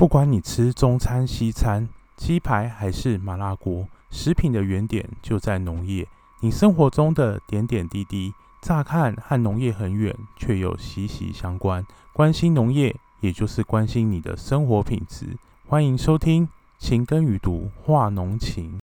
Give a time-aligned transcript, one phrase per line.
[0.00, 6.08] 不管你吃中餐、西餐、鸡排还是麻辣锅，食品的原点就在农业。
[6.40, 8.32] 你生活中的点点滴滴，
[8.62, 11.84] 乍看和农业很远，却又息息相关。
[12.14, 15.36] 关心农业，也就是关心你的生活品质。
[15.66, 16.46] 欢迎收听
[16.78, 18.78] 《情根与读化农情》。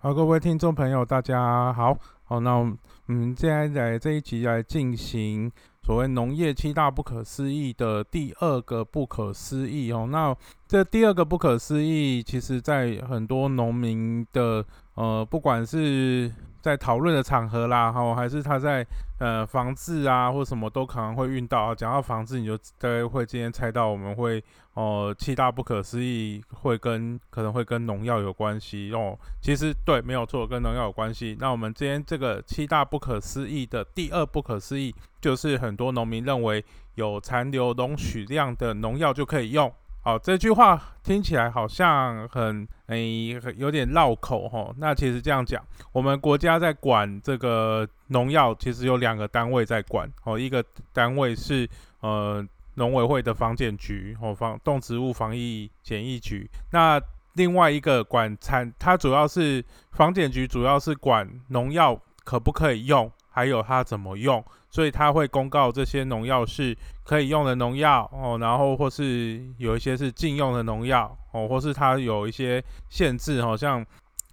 [0.00, 1.96] 好，各位听众朋友，大家好。
[2.24, 2.64] 好，那我
[3.06, 5.52] 们现在在这一集来进行。
[5.86, 10.36] 所谓农业七大不可思议的第二个不可思议哦，那
[10.66, 16.28] 这第二个不可思议，其实在很多农民的呃，不管是
[16.66, 18.84] 在讨论的场合啦，哈，还是他在
[19.20, 21.72] 呃防治啊，或什么都可能会遇到。
[21.72, 24.42] 讲到防治，你就大概会今天猜到我们会
[24.74, 29.16] 哦，七大不可思议会跟可能会跟农药有关系哦。
[29.40, 31.36] 其实对，没有错，跟农药有关系。
[31.38, 36.64] 那我们今天这个七大不可思议的第二不可思议，就是很多农民认为
[36.96, 39.72] 有残留容许量的农药就可以用。
[40.06, 44.72] 好，这句话听起来好像很诶有点绕口哈。
[44.78, 50.38] 那其实这样讲，我们国家在管这个农药，其实有两个单位在管哦。
[50.38, 51.68] 一个单位是
[52.02, 52.40] 呃
[52.74, 56.48] 农委会的防检局哦，防动植物防疫检疫局。
[56.70, 64.42] 那另外一个管产，它主要是防检局，主要是管农药可不可以用，还有它怎么用。
[64.68, 73.82] 所以他会公告这些农药是可以用的农药哦，然后或是有一些是禁用的农药哦，或是它有一些限制哦，像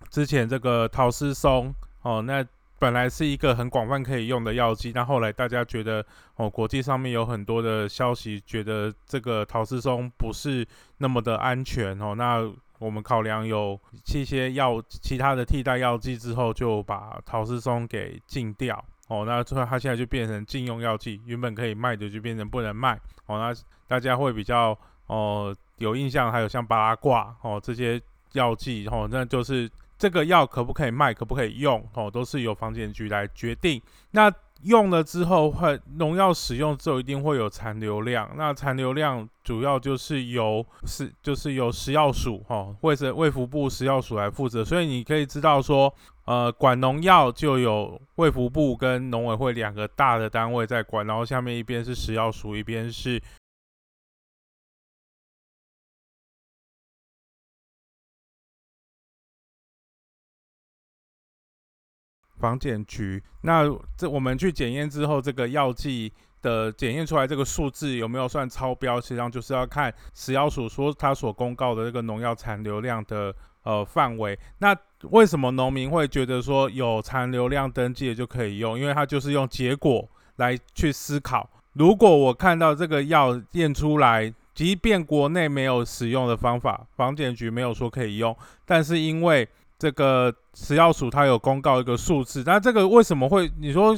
[0.10, 2.46] 之前这个陶斯松哦，那
[2.78, 13.80] 本来是一个很广泛可以用的药剂，但后来大家觉得哦，国际上面有很多的消息，觉得这个陶斯松不是那么的安全哦，那我们考量有
[14.14, 18.84] 一些药其他的替代药剂之后，就把陶斯松给禁掉。
[19.08, 23.00] 哦，那最后它现在就变成禁用药剂，原本可以卖的就变成不能卖。
[23.26, 23.54] 哦，那
[23.88, 33.82] 大家会比较哦有印象，还有像巴拉挂哦这些药剂哦，那就是这个药可不可以卖，可不可以用哦，都是由房检局来决定。
[34.12, 45.94] 那用了之后，会农药使用之后一定会有残留量，那残留量主要就是由是就是由食药署哈，卫生卫福部食药署来负责，所以你可以知道说。
[46.26, 53.22] 呃，管农药就有卫福部跟农委会两个大的单位在管，然后下面一边是食药署，一边是
[62.44, 63.24] 防检局。
[63.44, 63.64] 那
[63.98, 66.12] 这我们去检验之后，这个药剂
[66.42, 73.34] 的检验出来这个数字有没有算超标，实际上就是要看食药署说它所公告的这个农药残留量的。
[73.66, 78.78] 呃，范围那为什么农民会觉得说有残留量登记的就可以用？
[78.78, 80.06] 因为它就是用结果
[80.36, 81.50] 来去思考。
[81.72, 89.48] 如果我看到这个药验出来，即便国内没有使用的方法，防检局没有说可以用，但是因为
[89.84, 93.52] 这个食药署它有公告一个数字，那这个为什么会？
[93.60, 93.94] 你说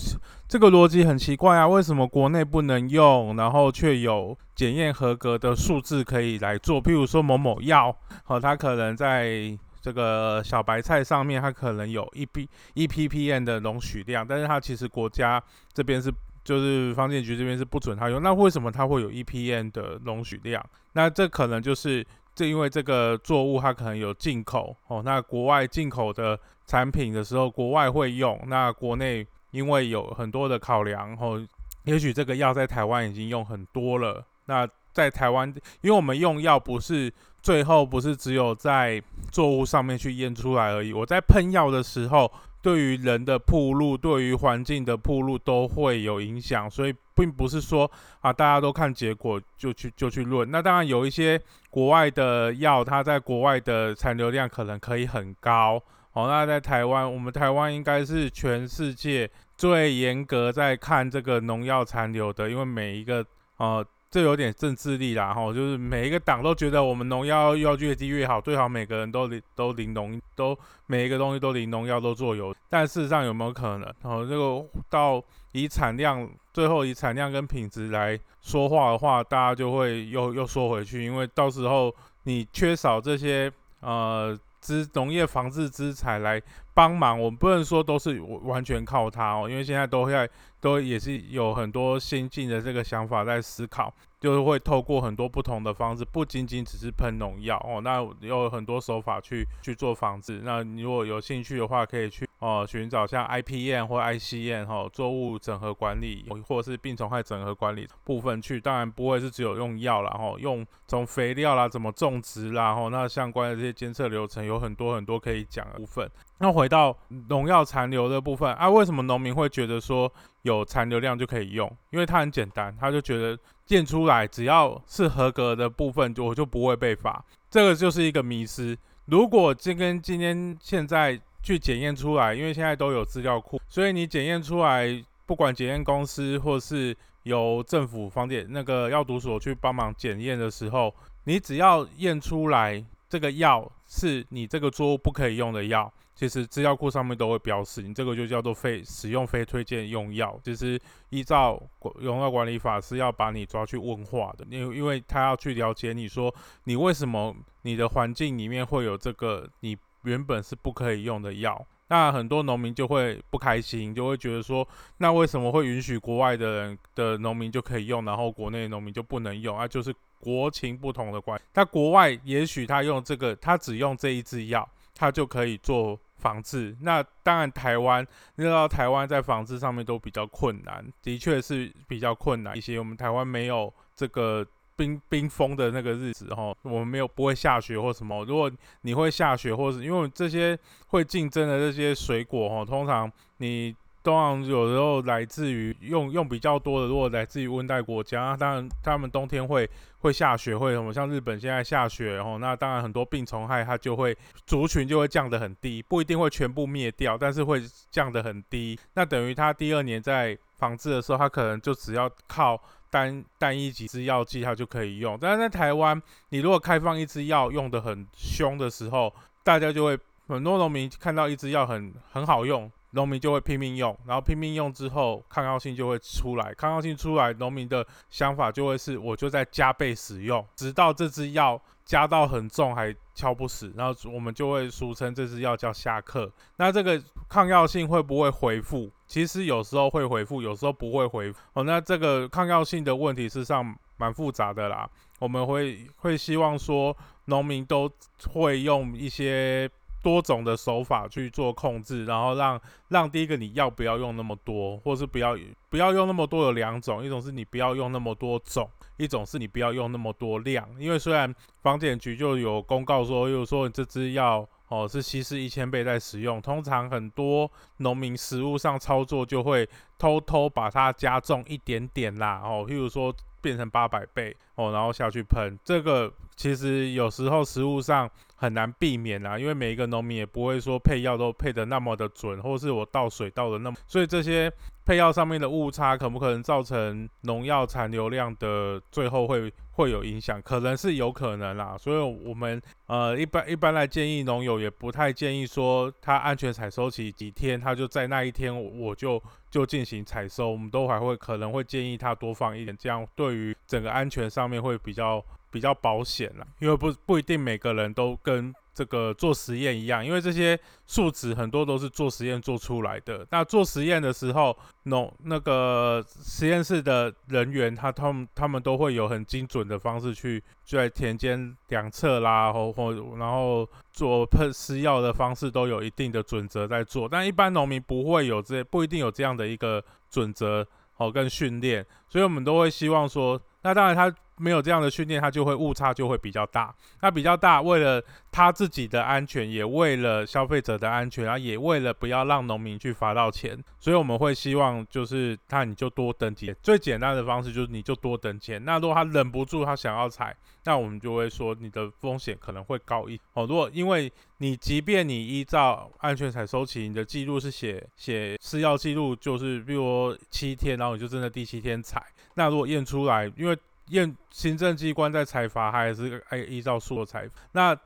[0.47, 1.67] 这个逻辑很奇怪啊？
[1.67, 6.81] 为什么国内不能用，然后却有检验合格的数字可以来做？
[6.81, 15.39] 譬如说某某药，好，它可能在这个小白菜上面，它可能有一 p 一 ppm 的容许量，但是它其实国家
[15.71, 16.11] 这边是
[16.43, 18.23] 就是方建局这边是不准它用。
[18.23, 20.65] 那为什么它会有 ppm 的容许量？
[20.93, 22.03] 那这可能就是
[22.35, 26.37] 这因为这个作物它可能有进口哦，那国外进口的
[26.67, 29.25] 产品的时候，国外会用，那国内。
[29.51, 31.39] 因为有很多的考量，后
[31.85, 34.21] 也许这个药在台湾已经用很多了。
[34.47, 35.47] 那在台湾，
[35.79, 37.09] 因为我们用药不是
[37.41, 39.01] 最后不是只有在
[39.31, 40.91] 作物上面去验出来而已。
[40.91, 42.29] 我在喷药的时候，
[42.65, 47.89] 对于人的铺路、对于环境的铺路都会有影响，所以并不是说
[48.21, 50.49] 啊，大家都看结果就去就去论。
[50.49, 51.39] 那当然有一些
[51.69, 55.79] 国外的药，它在国外的残留量可能可以很高。
[56.13, 59.29] 哦，那在台湾，我们台湾应该是全世界。
[59.55, 63.23] 最严格在看这个农药残留的，因为每一个
[63.57, 72.55] 呃，这有点政治力啦吼，就是每一个党都觉得我们农药要越低越好，最好每个人都都零农，都每一个东西都零农药都做油。
[72.69, 73.93] 但事实上有没有可能？
[74.03, 75.21] 哦，这个到
[75.51, 83.51] 以产量，最后以产量跟品质来说话的话，大家就会又又说回去，因为到时候你缺少这些
[83.81, 84.39] 呃。
[84.61, 86.41] 资农业防治资材来
[86.75, 90.29] 帮忙，我不能说都是完全靠他哦，因为现在都在
[90.59, 93.91] 都也是有很多先进的这个想法在思考，
[94.25, 100.41] 就是会透过很多不同的方式，不仅仅只是喷农药哦，那有很多手法去去做防治。
[100.43, 102.27] 那你如果有兴趣的话，可以去。
[102.39, 116.11] 哦寻找像 IPM 或 ICM 哈作物整合管理或者是病虫害整合管理部分去，当然不会是只有用药了哈，用从肥料啦怎么种植啦哈，那相关的这些监测流程有很多很多可以讲的部分。
[116.39, 116.95] 那回到
[117.29, 120.11] 农药残留的部分啊，为什么农民会觉得说
[120.45, 121.67] 有残留量就可以用？
[121.89, 123.37] 因为它很简单，他就觉得
[123.69, 127.23] 验出来只要是合格的部分，就我就不会被罚。
[127.49, 128.77] 这个就是一个迷失。
[129.05, 140.93] 如果今跟今天现在去检验出来，因为现在都有资料库，所以你检验出来，不管检验公司或是由政府房检那个药毒所去帮忙检验的时候，
[141.23, 145.89] 你只要验出来这个药是你这个作物不可以用的药。
[146.13, 150.37] 其实资料库上面都会标示，你这个就叫做非使用非推荐用药。
[150.43, 150.77] 其实
[151.11, 151.57] 依照
[152.01, 156.33] 用药管理法是要把你抓去问话的，因为因为他要去了解你说
[156.65, 161.65] 你为什么你的环境里面会有这个你原本是不可以用的药。
[161.87, 164.67] 那很多农民就会不开心，就会觉得说，
[164.97, 169.57] 那为什么会允许国外的人的农民就可以用，然后国内农民就不能用？
[169.57, 171.45] 啊，就是国情不同的关系。
[171.53, 175.99] 那国外也许他用这个，他只用这一支药，他就可以做。
[176.17, 178.01] 防治那当然，台湾
[178.35, 182.79] 你知道台湾在防治上面都比较困难，的确是比较困难一些。
[182.79, 184.43] 我们台湾没有这个
[184.75, 188.23] 冰冰封的那个日子哈，我们没有不会下雪或什么。
[188.25, 188.51] 如果
[188.81, 190.57] 你会下雪，或是因为这些
[190.87, 193.75] 会竞争的这些水果哈，通常你。
[194.05, 199.67] 通常有时候来自于用用比较多的，如果来自于温带国家，当然他们冬天会
[199.97, 200.93] 会下雪，会什么？
[200.93, 208.79] 像日本现在下雪，然后那当然很多病虫害它就会族群就会降得很低，不一定会全部灭掉，但是会降得很低。
[208.93, 212.61] 那等于它第二年在防治的时候，它可能就只要靠
[212.95, 215.17] 单单一几支药剂它就可以用。
[215.19, 219.13] 但是在台湾，你如果开放一支药用的很凶的时候，
[219.43, 219.99] 大家就会
[220.29, 222.71] 很多农民看到一支药很很好用。
[222.95, 226.53] 农民就会拼命用，然后拼命用之后，抗药性就会出来。
[226.53, 236.31] 抗药性出来，农民的想法就会是，我就在加倍使用，直到这支药加到很重还敲不死，然后我们就会俗称这支药叫下课。
[236.55, 238.89] 那这个抗药性会不会回复？
[239.05, 241.39] 其实有时候会回复，有时候不会回复。
[241.53, 244.89] 哦，那这个抗药性的问题事实上蛮复杂的啦。
[245.19, 246.95] 我们会会希望说，
[247.25, 247.91] 农民都
[248.29, 249.69] 会用一些。
[250.05, 255.35] 多种的手法去做控制，然后让让第一个你要不要用那么多，或是不要
[255.67, 260.69] 不要用那么多有两种，一种是你不要用那么多种，一种是你不要用那么多量。
[260.77, 269.67] 因为虽然房检局就有公告说，又说这支药哦是稀释一千倍在使用，通常很多农民实物上操作就会
[269.97, 276.13] 偷偷把它加重一点点啦，哦，譬如说变成八百倍哦，然后下去喷这个。
[276.35, 284.51] 其实有时候食物上很难避免啦，因为每一个农民也不会说配药都配的那么的准，或是我倒水倒的那么，所以这些
[284.85, 290.41] 配药上面的误差可不可能造成农药残留量的最后会会有影响？
[290.41, 305.23] 可能是有可能啦，所以我们呃一般一般来建议农友也不太建议说他安全采收期几天，他就在那一天我就就进行采收，我们都还会可能会建议他多放一点，这样对于整个安全上面会比较。
[305.55, 313.25] 比较保险啦，因为不不一定每个人都跟这个做实验一样，因为这些数值很多都是做实验做出来的。
[313.31, 314.53] 那做实验的时候，
[314.83, 327.07] 农那个实验室的人员，他他们他们都会有很精准的方式去就在田间两侧啦，或或然后做喷施药的方式都有一定的准则在做。
[327.07, 334.13] 但一般农民不会有这不一定有这样的一个准则哦跟训练，所以我们都会希望说，那当然他。
[334.37, 336.73] 没有这样的训练，他就会误差就会比较大。
[337.01, 346.53] 那比较大，为了他自己的安全，也为了消费者的安全，然后也为了不要让农民去罚到钱，所以我们会希望就是他你就多登记。
[346.61, 348.63] 最简单的方式就是你就多等钱。
[348.65, 353.45] 那如果他忍不住他想要采，那我们就会说你的风险可能会高一哦。
[353.45, 363.57] 如果因为你即便你依照安全采收期，你的记录是写写吃药记录，就是比如七天，然后你就真的第七天采，那如果验出来，因为
[363.89, 367.29] 验行政机关在采罚，还是按依照数的采。
[367.51, 367.77] 那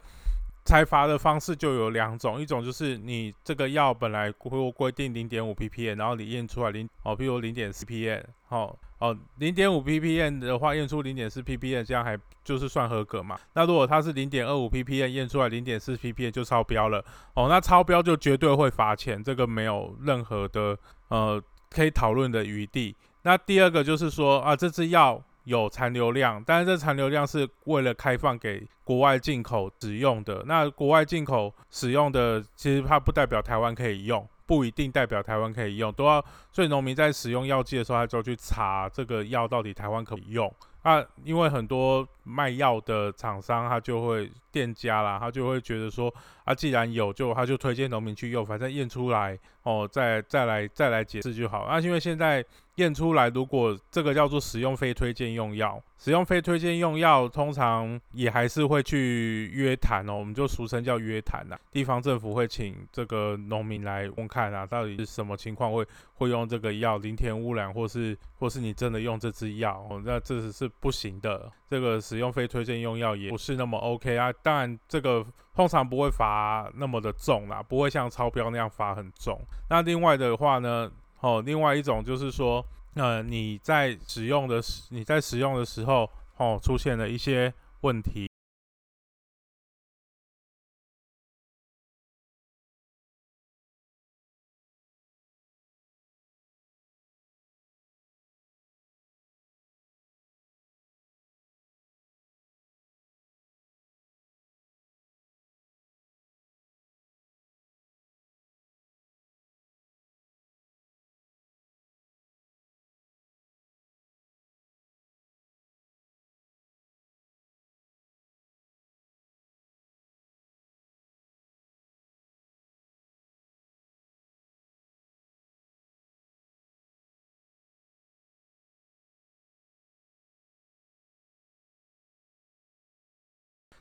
[0.66, 13.40] 采罚的方式就有两种，一种就是你这个药本来规规定零点五 ppm，然后你验出来零哦，譬如零点四 ppm，哦哦零点五 ppm 的话，验出零点四 ppm，这样还就是算合格嘛？
[13.54, 17.04] 那如果它是零点二五 ppm，验出来零点四 ppm 就超标了
[17.34, 20.78] 哦，那超标就绝对会罚钱，这个没有任何的
[21.08, 21.42] 呃
[21.72, 22.96] 可以讨论的余地。
[23.24, 25.24] 那第二个就是说啊，这支药。
[25.50, 30.44] 有残留量，但是这残留量是为了开放给国外进口使用的。
[30.46, 34.26] 那国外进口使用的，其实它不代表台湾可以用。
[34.46, 36.24] 不一定代表台湾可以用，都要。
[36.52, 40.52] 所以农民在使用药剂的时候，他就去查这个药到底台湾可以用。
[40.82, 46.14] 啊，因为很多卖药的厂商，他就会店家啦，他就会觉得说，
[46.46, 51.68] 啊，既然有，就他就推荐农民去用，反正验出来哦，再再来再来解释就好。
[51.70, 52.44] 那因为现在
[52.76, 61.58] 验出来，如果这个叫做使用非推荐用药，使用非推荐用药，通常也还是会去约谈哦，我们就俗称叫约谈呐。
[61.72, 71.52] 地方政府会请这个农民来问看啊，到底是什么情况会会用这个药，林田污染，或是或是你真的用这支药，哦那这是是不行的。
[71.68, 74.32] 这个使用非推荐用药也不是那么 OK 啊。
[74.42, 79.40] 当然，这个通常不会罚那么的重啦，不会像超标那样罚很重。
[79.70, 80.92] 那另外的话呢？
[81.22, 88.29] 哦，另外一种就是说，呃，你在使用的时，你在使用的时候，哦，出现了一些问题。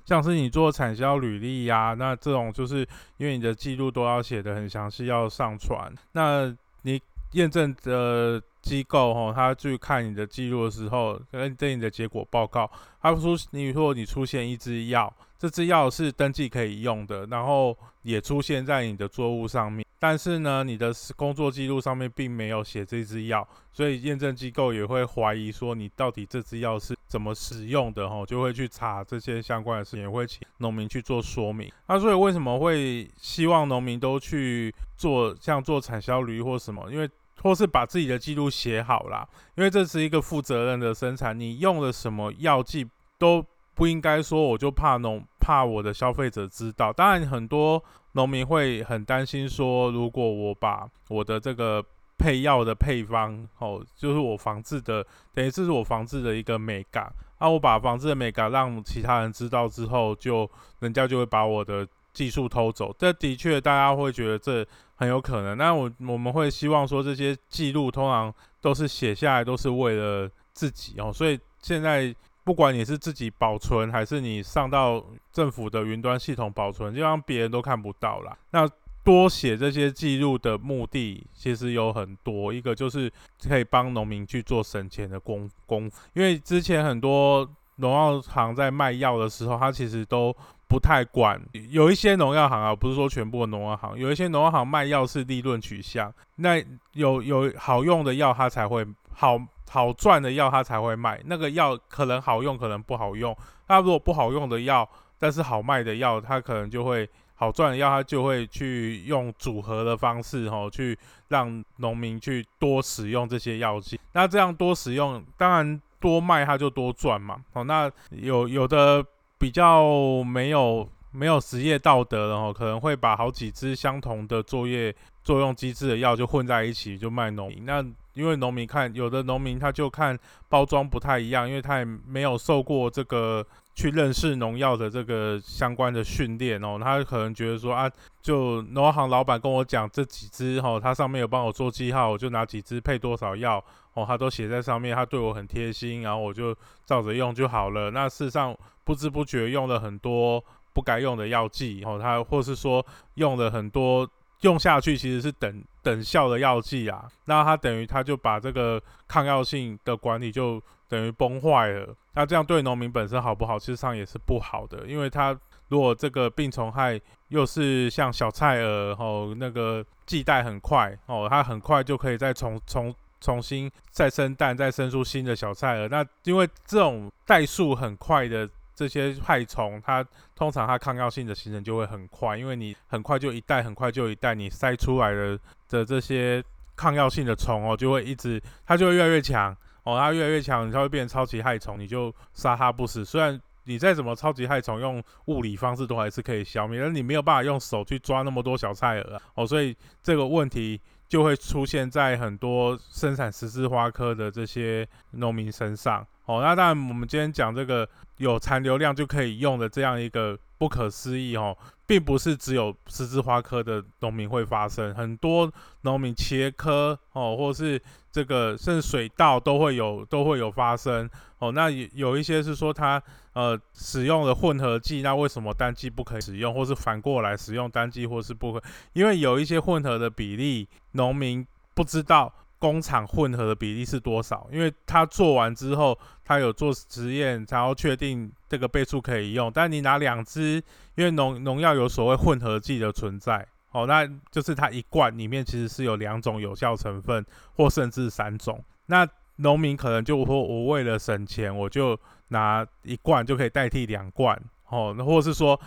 [0.08, 2.78] 像是你做产销履历呀，那这种就是
[3.18, 5.92] 因为你的记录都要写的很详细，要上传。
[6.12, 6.50] 那
[6.80, 6.98] 你
[7.32, 12.70] 验证的机构哦，他去看你的记录的时候，可能对你的结果报告，
[13.02, 19.84] 他出你如果你出现一支药，这支药是登记可以用的，然后也出现在你的作物上面。
[19.99, 31.73] 但是呢，你的工作记录上面并没有写这支药，所以验证机构也会怀疑说你到底这支药是怎么使用的哈，就会去查这些相关的事情，也会请农民去做说明。
[31.88, 36.90] 那所以为什么会希望农民都去做像做产销驴或什么？
[36.93, 37.09] 因为
[37.43, 42.87] 或是把自己的记录写好啦，因为这是一个负责任的生产，你用了什么药剂
[43.17, 46.93] 都不应该说我就怕农怕我的消费者知道。
[46.93, 47.83] 当然很多。
[48.12, 51.85] 农民会很担心说，如果我把我的这个
[52.17, 60.50] 配药的配方，哦，就是我防治的，等于这是我防治的一个美感，那我把防治的美感让其他人知道之后，就
[60.81, 62.93] 人家就会把我的技术偷走。
[62.99, 65.57] 这的确大家会觉得这很有可能。
[65.57, 71.12] 那我我们会希望说，这些记录通常都是写下来，都是为了自己哦。
[71.12, 72.12] 所以现在。
[72.49, 78.35] 不管你是自己保存，还是你上到政府的云端系统保存，就让别人都看不到啦。
[78.52, 78.67] 那
[79.05, 83.12] 多写这些记录的目的其实有很多，一个就是
[83.47, 86.00] 可以帮农民去做省钱的功功夫。
[86.14, 90.35] 因为之前很多农药行在卖药的时候，他其实都
[90.67, 91.38] 不太管。
[91.69, 96.64] 有一些农药行啊，不是说全部的农药行，有一些农药行卖药是利润取向，那
[96.95, 98.87] 有有好用的药，他才会
[99.18, 99.38] 好。
[99.70, 103.37] 好赚的药他才会卖，那个药可能好用，可能不好用。
[103.66, 110.98] 那如果不好用的药，但是好卖的药，他可能就会好赚的药，他就会去用组合的方式，吼，去
[111.28, 114.00] 让农民去多使用这些药剂。
[114.12, 117.44] 那这样多使用，当然多卖他就多赚嘛。
[117.52, 119.04] 哦，那有有的
[119.37, 119.84] 比较
[120.25, 124.96] 没有没有职业道德的哦，可能会把好几支相同的作业
[125.28, 127.66] 作用机制的药就混在一起就卖农民。
[127.66, 130.18] 那因为农民看有的农民他就看
[130.49, 137.90] 包装不太一样，因为他也没有受过这个去认识农药的这个相关的训练哦，他可能觉得说啊，
[138.23, 146.56] 就农行老板跟我讲这几支哦，他上面有帮我做记号，我就拿几支配多少药哦，他都写在上面，他对我很贴心，然后我就
[146.87, 147.90] 照着用就好了。
[147.90, 150.42] 那事实上不知不觉用了很多
[150.73, 152.85] 不该用的药剂哦，他或是说
[153.16, 154.08] 用了很多。
[154.42, 161.95] 用下去其实是等等效的药剂啊，那它等于它就把这个抗药性的管理就等于崩坏了。
[162.14, 163.59] 那这样对农民本身好不好？
[163.59, 165.37] 其实上也是不好的，因为它
[165.68, 175.88] 如果这个病虫害又是像小菜蛾哦，那个寄代很快哦，它很快就可以再重重重新再生蛋，再生出新的小菜蛾。
[175.88, 178.49] 那因为这种代数很快的。
[178.78, 180.06] 这些害虫，它
[180.37, 185.37] 通常它抗药性的形成就会很快，因为你很快就一代，很快就一代，你筛出来的
[185.68, 186.40] 的这些
[186.76, 189.50] 抗药性的虫哦，就会一直，它就会越来越强
[189.82, 193.04] 哦，它越来越强，它会变成超级害虫，你就杀它不死。
[193.04, 206.42] 虽然你再怎么超级害虫，用物理方式都还是可以消灭，但你没有办法用手去抓那么多小菜蛾哦，所以这个问题就会出现在很多生产十字花科的这些农民身上哦。
[206.42, 207.88] 那当然，我们今天讲这个
[208.18, 211.56] 有残留量就可以用的这样一个不可思议哦。
[211.86, 215.50] 并不是只有十字花科的农民会发生，很多
[215.80, 217.80] 农民茄科哦，或是
[218.12, 221.50] 这个甚至水稻都会有都会有发生哦。
[221.50, 228.62] 那有有一些是说它呃使用了混合剂，那为什么单剂不可以使用，或是反过来使用单剂或是不可？
[228.92, 232.30] 因为有一些混合的比例，农民不知道。
[232.58, 234.48] 工厂混合的比例是多少？
[234.52, 239.50] 因为他做完之后，他有做实验，然后确定这个倍数可以用。
[239.52, 240.62] 但你拿两支，
[240.96, 247.24] 因为农农药有所谓混合剂的存在，哦，那就是它一罐里面其实是有两种有效成分，
[247.54, 248.62] 或甚至三种。
[248.86, 251.98] 那农民可能就说，我为了省钱，我就
[252.28, 254.36] 拿一罐就可以代替两罐，
[254.68, 255.58] 哦，那或是说，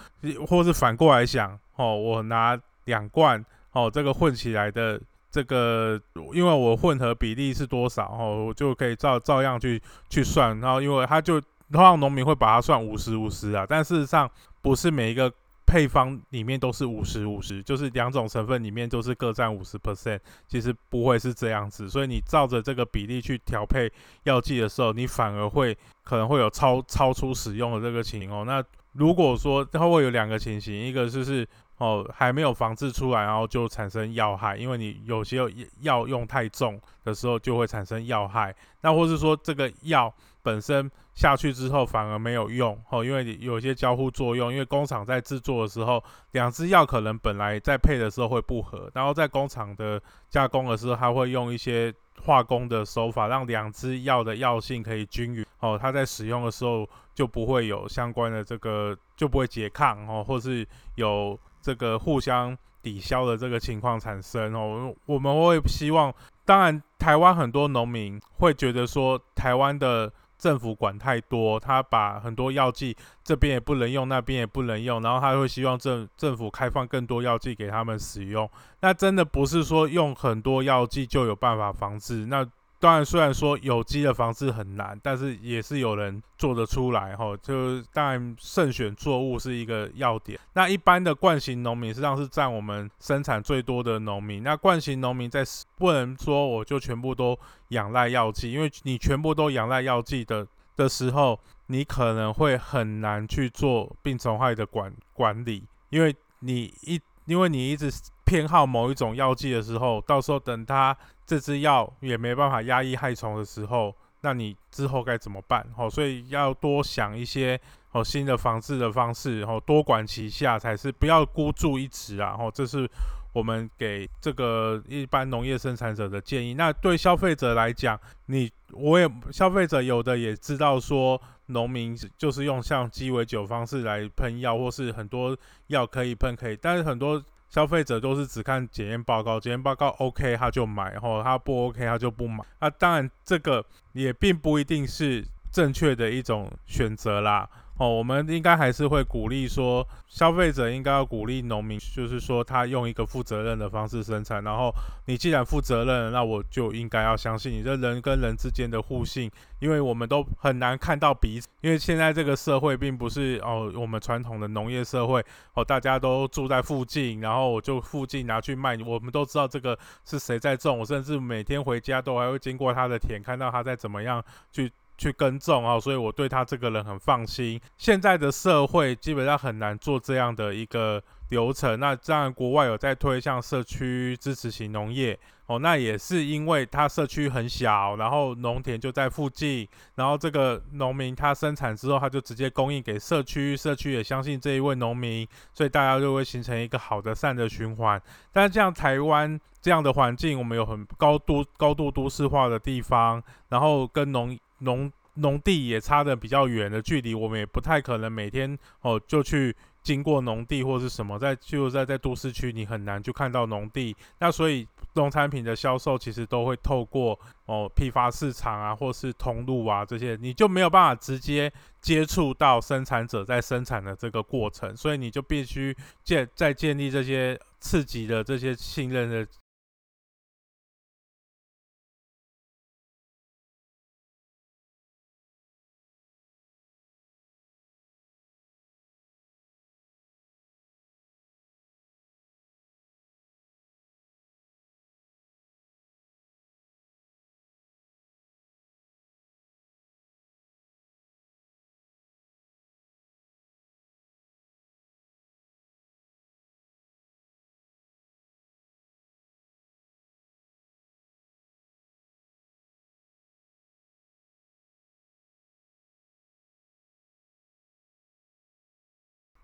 [0.45, 4.99] 或是反过来想，哦，我拿两罐，哦，这个混起来的。
[5.31, 5.97] 这个，
[6.33, 14.29] 因为我混合比例是多少，哦，我就可以照照样去去算，然后因为他就通常农民会把它算五十五十啊，但事实上
[14.61, 15.31] 不是每一个
[15.65, 20.19] 配方里面都是五十五十，就是两种成分里面都是各占五十 percent，
[20.49, 23.89] 其实不会是这样子，所以你照着这个比例去调配
[24.23, 28.43] 药剂的时候，你反而会可能会有超超出使用的这个情形哦。
[28.45, 28.61] 那
[28.91, 31.47] 如果说它会有两个情形，一个就是。
[31.81, 35.39] 哦，还没有防治出来，然后就产生药害，因为你有些
[35.79, 38.55] 药用太重的时候就会产生药害。
[38.81, 51.91] 那或是说这个药本身下去之后反而没有用，哦，因为你有些交互作用，因为工厂在制作的时候，两支药可能本来在配的时候会不合，然后在工厂的加工的时候，它会用一些
[52.23, 56.87] 化工的手法，让两支药的药性可以均匀，哦，它在使用的时候
[57.21, 61.39] 就不会有相关的这个就不会拮抗，哦，或是有。
[61.63, 66.11] 这个互相抵消的这个情况产生哦，我们会希望，
[66.43, 78.49] 当然台湾很多农民会觉得说，台湾的政府管太多，他把很多药剂这边也不能用，那边也不能用，然后他会希望政政府开放更多药剂给他们使用。
[78.79, 82.43] 那真的不是说用很多药剂就有办法防治那。
[82.81, 87.37] 当然，虽然说有机的防治很难，但是也是有人做得出来哈。
[87.37, 90.39] 就当然，慎选作物是一个要点。
[90.53, 94.41] 那一般的惯型农民实际上是占我们生产最多的农民。
[94.41, 95.43] 那惯型农民在
[95.77, 107.91] 不能说我就全部都仰赖药剂，因为你全部都仰赖药剂的的时候，你可能会很难去做病虫害的管管理，因为你一因为你一直
[108.25, 110.97] 偏好某一种药剂的时候，到时候等它。
[111.31, 115.65] 这支药也没办法压抑害虫的时候，那你之后该怎么办？
[115.77, 117.57] 哦，所以要多想一些
[117.93, 122.35] 哦新的防治的方式，然哦多管齐下才是，不要孤注一掷啊！
[122.37, 122.85] 哦，这是
[123.31, 126.53] 我们给这个一般农业生产者的建议。
[126.55, 137.23] 那对消费者来讲，你我也消费者有的也知道说，农民就是用像鸡尾酒方式来喷药，或是很多药可以喷可以，但是很多。
[137.51, 142.43] 消费者都是只看检验报告，检验报告 OK 他就买，然后他不 OK 他就不买。
[142.61, 147.47] 那当然这个也并不一定是正确的一种选择啦。
[147.77, 154.43] 哦，我们应该还是会鼓励说，消费者应该要鼓励农民，就是说他用一个负责任的方式生产。
[154.43, 154.71] 然后
[155.07, 161.47] 你既然负责任，那我就应该要相信你这人跟人之间的互信，因为我们都很难看到彼此。
[161.61, 168.77] 因为现在这个社会并不是哦，我们传统的农业社会哦，大家都住在附近，然后我就附近拿去卖。
[168.85, 174.71] 我们都知道这个是谁在种，我甚至每天回家都还会经过他的田，看到他在怎么样去。
[175.01, 177.59] 去耕种啊，所以我对他这个人很放心。
[177.75, 181.79] 现在的社会基本上很难做这样的一个流程。
[181.79, 197.99] 那当然，国外有在推向社区支持型农业哦，那也是因为他社区很小，然后农田就在附近，然后这个农民他生产之后，他就直接供应给社区，社区也相信这一位农民，所以大家就会形成一个好的善的循环。
[198.31, 213.95] 但是像台湾这样的环境，我们有很高度高度都市化的地方，然后跟农农农地也差的比较远的距离，我们也不太可能每天哦就去经过农地或是什么，在就在在都市区，你很难就看到农地。
[214.19, 229.27] 那所以农产品的销售其实都会透过哦批发市场啊，或是通路啊这些，你就没有办法直接接触到生产者在生产的这个过程，所以你就必须建在建立这些刺激的这些信任的。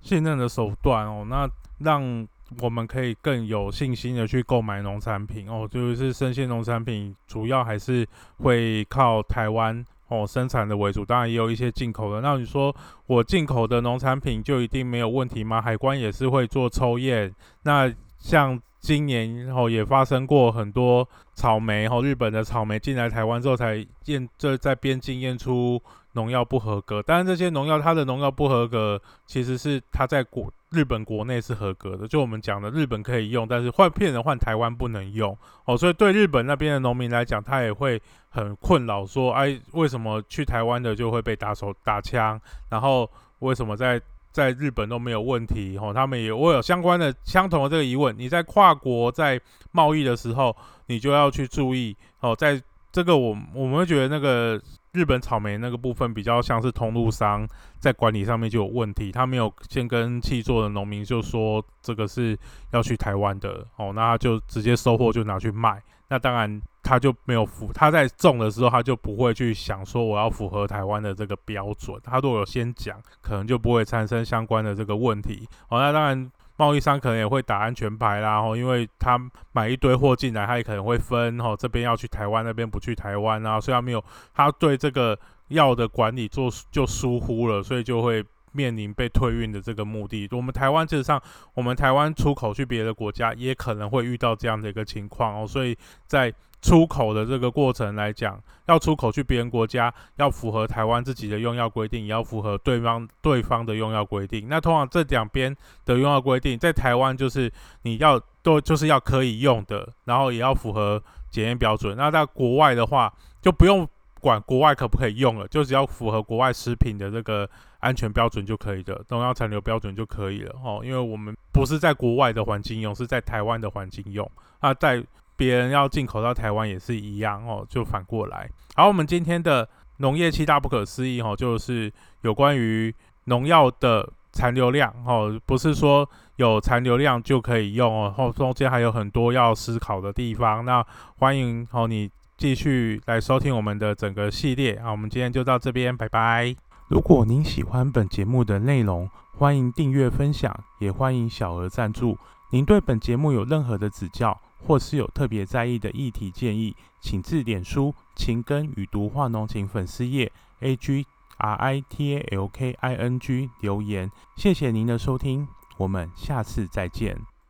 [0.07, 1.45] 信任的手段哦，那
[1.79, 2.25] 让
[2.61, 12.21] 我们可以更有信心的去购买农产品哦，就是生鲜农产品主要还是会靠台湾哦生产的为主，当然也有一些进口的。
[12.21, 12.73] 那你说
[13.05, 15.61] 我进口的农产品就一定没有问题吗？
[15.61, 17.35] 海关也是会做抽验。
[17.63, 25.81] 那像今年哦也发生过很多草莓哦，日本的草莓进来台湾之后才验，这在边境验出。
[26.17, 32.07] 农药不合格，当然这些农药它的农药不合格，其实是它在国日本国内是合格的。
[32.07, 35.77] 就我们讲的，日本可以用，但是换骗人换台湾不能用哦。
[35.77, 42.41] 所以对日本那边的农民来讲，他也会很困扰，说哎，为什么去台湾的就会被打手打枪？
[42.69, 43.07] 然后
[43.39, 44.01] 为什么在
[44.31, 45.77] 在日本都没有问题？
[45.77, 48.17] 哦，他们也我有相关的相同的这个疑问。
[48.17, 49.39] 你在跨国在
[49.71, 50.55] 贸易的时候，
[50.87, 52.59] 你就要去注意哦，在
[52.91, 54.59] 这个我我们会觉得那个。
[54.97, 57.47] 日本草莓那个部分比较像是通路商
[57.79, 62.35] 在管理上面就有问题，他没有先跟气作的农民就说这个是
[62.71, 76.31] 要去台湾的哦，那他就直接收货就拿去卖，那当然他就没有符，他在种的时候他就不会去想说我要符合台湾的这个标准，他如果有先讲，可能就不会产生相关的这个问题哦，那当然。
[76.57, 79.17] 贸易商可能也会打安全牌啦，吼，因为他
[79.51, 85.17] 买一堆货进来，他也可能会分，吼，这边要去台湾，那边不去台湾啊，所以他没有，他对这个
[85.47, 90.27] 药的管理做就疏忽了，所以就会面临被退运的这个目的。
[90.31, 91.21] 我们台湾事实上，
[91.53, 96.33] 我们台湾出口去别的国家，也可能会遇到这样的一个情况哦，所以在。
[96.67, 104.47] 出口的这个过程来讲，要出口去别人国家，要符合台湾自己的用药规定，也要符合对方对方的用药规定。
[104.49, 107.49] 那通常这两边的用药规定，在台湾就是
[107.83, 111.01] 你要都就是要可以用的，然后也要符合
[111.31, 111.95] 检验标准。
[111.95, 113.87] 那在国外的话，就不用
[114.19, 117.49] 管国外可不可以用了，就只要符合国外食品的这个
[117.79, 120.81] 安全标准就可以的，农药残留标准就可以了哦。
[120.83, 125.01] 因为我们不是在国外的环境用，是在台湾的环境用啊，在。
[125.37, 128.49] 别人要进口到台湾也是一样哦，就反过来。
[128.75, 131.89] 好，我们今天的农业七大不可思议哦，就是
[132.21, 132.93] 有关于
[133.25, 140.65] 农药的残留量哦，不是说有残留量就可以用哦，后中间还有很多要思考的地方。
[140.65, 140.85] 那
[141.19, 144.91] 欢迎哦，你继续来收听我们的整个系列啊。
[144.91, 146.55] 我们今天就到这边，拜拜。
[146.89, 152.17] 如果您喜欢本节目的内容，欢迎订阅分享，也欢迎小额赞助。
[152.51, 154.39] 您对本节目有任何的指教？
[154.65, 161.05] 或是有特别在意的议题建议，请致脸书“情根与毒化浓情”粉丝页 A G
[161.37, 164.11] R I T A L K I N G 留言。
[164.35, 167.36] 谢谢您的收听，我们下次再见。